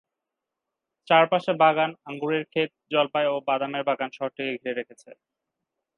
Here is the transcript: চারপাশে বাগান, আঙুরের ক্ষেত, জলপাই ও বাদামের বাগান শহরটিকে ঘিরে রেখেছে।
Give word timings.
চারপাশে 1.07 1.51
বাগান, 1.61 1.91
আঙুরের 2.07 2.43
ক্ষেত, 2.51 2.71
জলপাই 2.91 3.25
ও 3.27 3.45
বাদামের 3.47 3.83
বাগান 3.89 4.09
শহরটিকে 4.13 4.53
ঘিরে 4.55 4.73
রেখেছে। 4.79 5.09